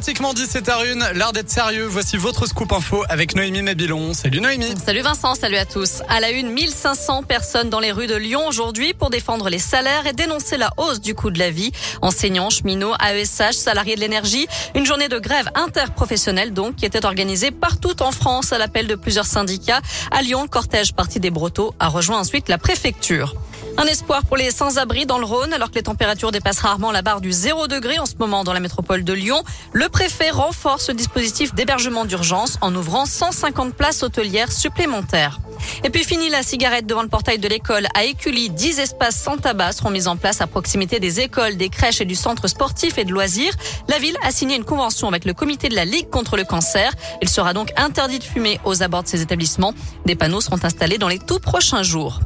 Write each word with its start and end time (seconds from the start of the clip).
pratiquement 0.00 0.32
17h01, 0.32 1.12
l'heure 1.12 1.34
d'être 1.34 1.50
sérieux. 1.50 1.84
Voici 1.84 2.16
votre 2.16 2.46
scoop 2.46 2.72
info 2.72 3.04
avec 3.10 3.36
Noémie 3.36 3.60
Mabilon. 3.60 4.14
Salut 4.14 4.40
Noémie. 4.40 4.72
Salut 4.82 5.02
Vincent, 5.02 5.34
salut 5.34 5.58
à 5.58 5.66
tous. 5.66 6.00
À 6.08 6.20
la 6.20 6.30
une, 6.30 6.48
1500 6.52 7.24
personnes 7.24 7.68
dans 7.68 7.80
les 7.80 7.92
rues 7.92 8.06
de 8.06 8.16
Lyon 8.16 8.48
aujourd'hui 8.48 8.94
pour 8.94 9.10
défendre 9.10 9.50
les 9.50 9.58
salaires 9.58 10.06
et 10.06 10.14
dénoncer 10.14 10.56
la 10.56 10.70
hausse 10.78 11.02
du 11.02 11.14
coût 11.14 11.30
de 11.30 11.38
la 11.38 11.50
vie. 11.50 11.70
Enseignants, 12.00 12.48
cheminots, 12.48 12.94
AESH, 12.94 13.56
salariés 13.56 13.94
de 13.94 14.00
l'énergie. 14.00 14.46
Une 14.74 14.86
journée 14.86 15.08
de 15.08 15.18
grève 15.18 15.50
interprofessionnelle 15.54 16.54
donc 16.54 16.76
qui 16.76 16.86
était 16.86 17.04
organisée 17.04 17.50
partout 17.50 18.02
en 18.02 18.10
France 18.10 18.54
à 18.54 18.58
l'appel 18.58 18.86
de 18.86 18.94
plusieurs 18.94 19.26
syndicats. 19.26 19.82
À 20.10 20.22
Lyon, 20.22 20.44
le 20.44 20.48
cortège 20.48 20.94
parti 20.94 21.20
des 21.20 21.30
Brotteaux 21.30 21.74
a 21.78 21.88
rejoint 21.88 22.20
ensuite 22.20 22.48
la 22.48 22.56
préfecture. 22.56 23.34
Un 23.76 23.84
espoir 23.84 24.24
pour 24.24 24.36
les 24.36 24.50
sans-abri 24.50 25.06
dans 25.06 25.18
le 25.18 25.24
Rhône 25.24 25.52
alors 25.52 25.70
que 25.70 25.76
les 25.76 25.82
températures 25.82 26.32
dépassent 26.32 26.60
rarement 26.60 26.90
la 26.90 27.02
barre 27.02 27.20
du 27.20 27.32
0 27.32 27.66
degré 27.66 27.98
en 27.98 28.06
ce 28.06 28.14
moment 28.18 28.44
dans 28.44 28.52
la 28.52 28.60
métropole 28.60 29.04
de 29.04 29.12
Lyon. 29.12 29.42
Le 29.72 29.88
préfet 29.90 30.30
renforce 30.30 30.88
le 30.88 30.94
dispositif 30.94 31.54
d'hébergement 31.54 32.04
d'urgence 32.04 32.56
en 32.60 32.74
ouvrant 32.74 33.06
150 33.06 33.74
places 33.74 34.02
hôtelières 34.02 34.52
supplémentaires. 34.52 35.40
Et 35.84 35.90
puis 35.90 36.04
fini 36.04 36.28
la 36.28 36.42
cigarette 36.42 36.86
devant 36.86 37.02
le 37.02 37.08
portail 37.08 37.38
de 37.38 37.48
l'école 37.48 37.86
à 37.94 38.04
Écully. 38.04 38.50
10 38.50 38.80
espaces 38.80 39.20
sans 39.20 39.36
tabac 39.36 39.72
seront 39.72 39.90
mis 39.90 40.08
en 40.08 40.16
place 40.16 40.40
à 40.40 40.46
proximité 40.46 41.00
des 41.00 41.20
écoles, 41.20 41.56
des 41.56 41.68
crèches 41.68 42.00
et 42.00 42.04
du 42.04 42.14
centre 42.14 42.48
sportif 42.48 42.98
et 42.98 43.04
de 43.04 43.12
loisirs. 43.12 43.54
La 43.88 43.98
ville 43.98 44.16
a 44.22 44.30
signé 44.30 44.56
une 44.56 44.64
convention 44.64 45.08
avec 45.08 45.24
le 45.24 45.34
comité 45.34 45.68
de 45.68 45.74
la 45.74 45.84
Ligue 45.84 46.08
contre 46.08 46.36
le 46.36 46.44
cancer. 46.44 46.92
Il 47.20 47.28
sera 47.28 47.52
donc 47.52 47.72
interdit 47.76 48.18
de 48.18 48.24
fumer 48.24 48.60
aux 48.64 48.82
abords 48.82 49.02
de 49.02 49.08
ces 49.08 49.22
établissements. 49.22 49.74
Des 50.06 50.14
panneaux 50.14 50.40
seront 50.40 50.62
installés 50.62 50.98
dans 50.98 51.08
les 51.08 51.18
tout 51.18 51.40
prochains 51.40 51.82
jours. 51.82 52.20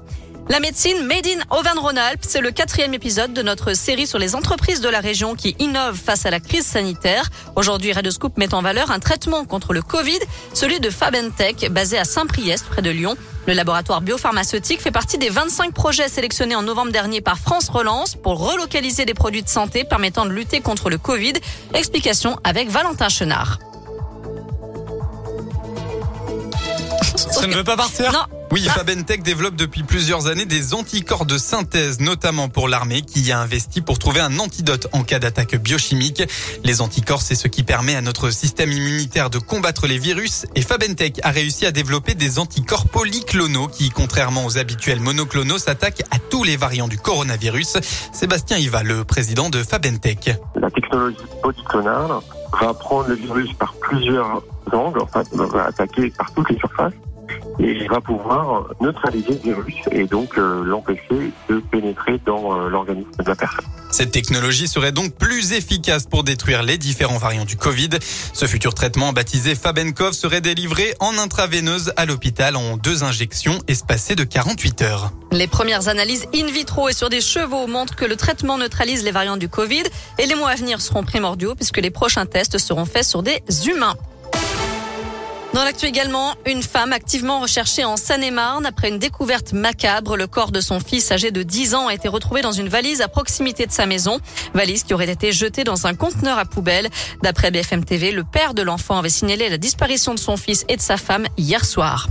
La 0.51 0.61
médecine 0.61 1.07
Made 1.07 1.27
in 1.27 1.57
Auvergne-Rhône-Alpes, 1.57 2.21
c'est 2.23 2.43
le 2.43 2.51
quatrième 2.51 2.93
épisode 2.93 3.33
de 3.33 3.41
notre 3.41 3.73
série 3.73 4.07
sur 4.07 4.19
les 4.19 4.35
entreprises 4.35 4.83
de 4.83 4.91
la 4.91 5.01
région 5.01 5.35
qui 5.35 5.57
innovent 5.59 5.99
face 5.99 6.27
à 6.27 6.31
la 6.31 6.39
crise 6.39 6.67
sanitaire. 6.67 7.31
Aujourd'hui, 7.57 7.95
Radioscoop 7.95 8.37
met 8.37 8.53
en 8.53 8.61
valeur 8.61 8.91
un 8.91 8.99
traitement 8.99 9.47
contre 9.47 9.73
le 9.73 9.81
Covid, 9.81 10.19
celui 10.53 10.81
de 10.81 10.91
Fabentech, 10.91 11.71
basé 11.71 11.97
à 11.99 12.05
Saint-Priest, 12.05 12.67
près 12.67 12.83
de 12.83 12.91
Lyon. 12.91 13.17
Le 13.47 13.55
laboratoire 13.55 14.03
biopharmaceutique 14.03 14.83
fait 14.83 14.91
partie 14.91 15.17
des 15.17 15.31
25 15.31 15.73
projets 15.73 16.09
sélectionnés 16.09 16.57
en 16.57 16.63
novembre 16.63 16.93
dernier 16.93 17.23
par 17.23 17.39
France 17.39 17.71
Relance 17.71 18.15
pour 18.15 18.39
relocaliser 18.39 19.07
des 19.07 19.15
produits 19.15 19.43
de 19.43 19.49
santé 19.49 19.85
permettant 19.85 20.27
de 20.27 20.31
lutter 20.31 20.61
contre 20.61 20.91
le 20.91 20.99
Covid. 20.99 21.35
Explication 21.73 22.39
avec 22.45 22.69
Valentin 22.69 23.09
Chenard. 23.09 23.61
Ça 27.17 27.47
ne 27.47 27.55
veut 27.55 27.65
pas 27.65 27.77
partir? 27.77 28.13
Non. 28.13 28.44
Oui, 28.55 28.63
Fabentech 28.63 29.25
développe 29.25 29.57
depuis 29.57 29.83
plusieurs 29.83 30.29
années 30.29 30.45
des 30.45 30.75
anticorps 30.75 31.27
de 31.27 31.39
synthèse, 31.39 31.99
notamment 31.99 32.49
pour 32.49 32.69
l'armée, 32.69 33.03
qui 33.03 33.21
y 33.21 33.33
a 33.33 33.41
investi 33.41 33.81
pour 33.81 33.99
trouver 33.99 34.21
un 34.21 34.39
antidote 34.39 34.87
en 34.93 35.03
cas 35.03 35.19
d'attaque 35.19 35.57
biochimique. 35.57 36.23
Les 36.63 36.81
anticorps, 36.81 37.21
c'est 37.21 37.35
ce 37.35 37.49
qui 37.49 37.65
permet 37.65 37.97
à 37.97 38.01
notre 38.01 38.31
système 38.31 38.71
immunitaire 38.71 39.29
de 39.29 39.39
combattre 39.39 39.89
les 39.89 39.99
virus. 39.99 40.47
Et 40.55 40.63
Fabentech 40.63 41.19
a 41.25 41.31
réussi 41.31 41.67
à 41.67 41.73
développer 41.73 42.15
des 42.15 42.39
anticorps 42.39 42.87
polyclonaux 42.87 43.67
qui, 43.67 43.91
contrairement 43.91 44.47
aux 44.47 44.57
habituels 44.57 45.01
monoclonaux, 45.01 45.59
s'attaquent 45.59 46.05
à 46.13 46.21
tous 46.21 46.45
les 46.45 46.57
variants 46.57 46.87
du 46.87 46.97
coronavirus. 46.97 47.79
Sébastien 48.13 48.59
Iva, 48.59 48.85
le 48.85 49.03
président 49.03 49.51
de 49.51 49.65
Fabentech. 49.65 50.31
La 50.55 50.71
technologie 50.71 51.17
polyclonale 51.43 52.21
va 52.61 52.73
prendre 52.73 53.09
le 53.09 53.17
virus 53.17 53.53
par 53.55 53.75
plusieurs 53.81 54.45
angles, 54.73 55.01
enfin, 55.01 55.25
va 55.33 55.65
attaquer 55.65 56.13
par 56.17 56.33
toutes 56.33 56.51
les 56.51 56.59
surfaces 56.59 56.93
et 57.59 57.87
va 57.89 58.01
pouvoir 58.01 58.67
neutraliser 58.81 59.31
le 59.31 59.53
virus 59.53 59.75
et 59.93 60.05
donc 60.05 60.39
euh, 60.39 60.65
l'empêcher 60.65 61.33
de 61.49 61.63
pénétrer 61.71 62.21
dans 62.27 62.53
euh, 62.53 62.69
l'organisme 62.69 63.11
de 63.19 63.29
la 63.29 63.35
personne. 63.35 63.65
Cette 63.91 64.11
technologie 64.11 64.67
serait 64.67 64.91
donc 64.91 65.15
plus 65.15 65.53
efficace 65.53 66.07
pour 66.07 66.25
détruire 66.25 66.63
les 66.63 66.79
différents 66.79 67.19
variants 67.19 67.45
du 67.45 67.57
Covid. 67.57 67.91
Ce 68.33 68.47
futur 68.47 68.75
traitement 68.75 69.13
baptisé 69.13 69.55
Fabenkov 69.55 70.15
serait 70.15 70.41
délivré 70.41 70.95
en 70.99 71.17
intraveineuse 71.17 71.93
à 71.97 72.05
l'hôpital 72.05 72.57
en 72.57 72.77
deux 72.77 73.05
injections 73.05 73.61
espacées 73.69 74.17
de 74.17 74.25
48 74.25 74.83
heures. 74.83 75.13
Les 75.31 75.47
premières 75.47 75.89
analyses 75.89 76.27
in 76.35 76.47
vitro 76.47 76.89
et 76.89 76.93
sur 76.93 77.09
des 77.09 77.21
chevaux 77.21 77.67
montrent 77.67 77.95
que 77.95 78.05
le 78.05 78.17
traitement 78.17 78.59
neutralise 78.59 79.05
les 79.05 79.13
variants 79.13 79.37
du 79.37 79.49
Covid 79.49 79.85
et 80.19 80.27
les 80.27 80.35
mois 80.35 80.51
à 80.51 80.55
venir 80.57 80.81
seront 80.81 81.05
primordiaux 81.05 81.55
puisque 81.55 81.79
les 81.79 81.91
prochains 81.91 82.27
tests 82.27 82.59
seront 82.59 82.87
faits 82.87 83.05
sur 83.05 83.23
des 83.23 83.43
humains. 83.69 83.95
Dans 85.55 85.63
l'actu 85.63 85.87
également, 85.87 86.35
une 86.47 86.65
femme 86.65 86.93
activement 86.93 87.39
recherchée 87.39 87.85
en 87.85 87.97
Seine-et-Marne 87.97 88.67
après 88.67 88.89
une 88.89 88.99
découverte 88.99 89.53
macabre. 89.53 90.17
Le 90.17 90.27
corps 90.27 90.51
de 90.51 90.61
son 90.61 90.81
fils 90.81 91.13
âgé 91.13 91.31
de 91.31 91.45
10 91.45 91.77
ans 91.77 91.87
a 91.87 91.95
été 91.95 92.09
retrouvé 92.09 92.43
dans 92.43 92.51
une 92.51 92.69
valise 92.69 93.01
à 93.01 93.07
proximité 93.07 93.65
de 93.65 93.71
sa 93.71 93.87
maison. 93.87 94.19
Valise 94.53 94.83
qui 94.83 94.95
aurait 94.95 95.09
été 95.09 95.31
jetée 95.31 95.63
dans 95.63 95.87
un 95.87 95.95
conteneur 95.95 96.39
à 96.39 96.45
poubelle. 96.45 96.91
D'après 97.23 97.53
BFM 97.53 97.85
TV, 97.85 98.11
le 98.11 98.25
père 98.25 98.53
de 98.53 98.63
l'enfant 98.63 98.99
avait 98.99 99.09
signalé 99.09 99.49
la 99.49 99.57
disparition 99.57 100.13
de 100.13 100.19
son 100.19 100.37
fils 100.37 100.65
et 100.69 100.75
de 100.75 100.83
sa 100.83 100.97
femme 100.97 101.29
hier 101.39 101.65
soir. 101.65 102.09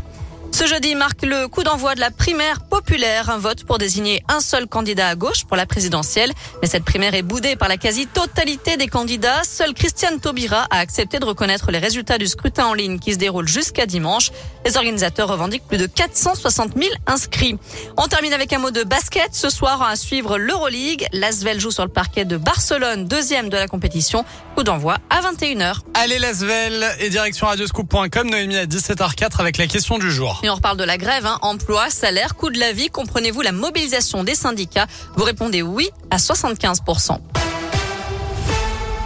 Ce 0.53 0.68
jeudi 0.68 0.94
marque 0.94 1.24
le 1.24 1.47
coup 1.47 1.64
d'envoi 1.64 1.96
de 1.96 2.00
la 2.00 2.12
primaire 2.12 2.59
populaire, 2.62 3.31
un 3.31 3.40
vote 3.40 3.64
pour 3.64 3.80
désigner 3.80 4.24
un 4.30 4.40
seul 4.40 4.68
candidat 4.68 5.08
à 5.08 5.16
gauche 5.16 5.46
pour 5.46 5.58
la 5.58 5.66
présidentielle. 5.66 6.31
Mais 6.62 6.68
cette 6.68 6.86
primaire 6.86 7.16
est 7.16 7.24
boudée 7.24 7.56
par 7.56 7.69
la 7.69 7.78
quasi-totalité 7.78 8.78
des 8.78 8.86
candidats. 8.86 9.44
Seule 9.44 9.74
Christiane 9.74 10.19
Taubira 10.19 10.68
a 10.69 10.78
accepté 10.78 11.18
de 11.18 11.25
reconnaître 11.25 11.72
les 11.72 11.80
résultats 11.80 12.19
du 12.19 12.28
scrutin 12.28 12.68
en 12.68 12.75
ligne 12.75 13.00
qui 13.00 13.13
se 13.13 13.18
déroule 13.18 13.47
jusqu'à 13.47 13.88
dimanche. 13.88 14.30
Les 14.63 14.78
organisateurs 14.78 15.28
revendiquent 15.28 15.68
plus 15.68 15.80
de 15.80 15.88
460 15.88 16.74
000 16.78 16.92
inscrits. 17.08 17.58
On 17.97 18.08
termine 18.08 18.34
avec 18.34 18.53
un 18.53 18.59
mot 18.59 18.69
de 18.69 18.84
basket. 18.84 19.34
Ce 19.34 19.50
soir, 19.50 19.81
à 19.81 19.96
suivre 19.96 20.38
l'Euroleague. 20.38 21.08
L'Asvel 21.13 21.59
joue 21.59 21.72
sur 21.72 21.84
le 21.84 21.92
parquet 21.92 22.25
de 22.25 22.38
Barcelone, 22.38 23.08
deuxième 23.08 23.50
de 23.50 23.58
la 23.58 23.68
compétition. 23.68 24.24
Coup 24.56 24.62
d'envoi 24.62 25.00
à 25.09 25.22
21h. 25.22 25.78
Allez 25.96 26.19
Lasvel 26.19 26.86
et 27.00 27.09
direction 27.09 27.47
radioscoop.com, 27.47 28.30
Noémie 28.30 28.58
à 28.58 28.68
17h04 28.68 29.40
avec 29.40 29.58
la 29.58 29.66
question 29.66 29.97
du 29.97 30.12
jour. 30.12 30.43
Et 30.44 30.50
on 30.50 30.56
reparle 30.56 30.76
de 30.76 30.84
la 30.84 30.98
grève, 30.98 31.26
hein. 31.26 31.40
emploi, 31.42 31.90
salaire, 31.90 32.36
coût 32.36 32.50
de 32.50 32.59
la 32.59 32.74
vie. 32.74 32.90
Comprenez-vous 32.90 33.42
la 33.42 33.54
mobilisation 33.54 34.26
des 34.26 34.36
syndicats? 34.36 34.88
Vous 35.16 35.24
répondez 35.24 35.62
oui 35.62 35.90
à 36.12 36.18
75%. 36.18 37.18